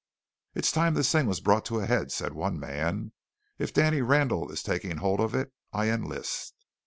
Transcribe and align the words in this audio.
"It's 0.55 0.71
time 0.71 0.95
this 0.95 1.11
thing 1.11 1.27
was 1.27 1.41
brought 1.41 1.63
to 1.65 1.79
a 1.79 1.85
head," 1.85 2.11
said 2.11 2.33
one 2.33 2.59
man. 2.59 3.11
"If 3.59 3.71
Danny 3.71 4.01
Randall 4.01 4.51
is 4.51 4.63
taking 4.63 4.97
hold 4.97 5.19
of 5.19 5.35
it, 5.35 5.53
I 5.73 5.91
enlist." 5.91 6.55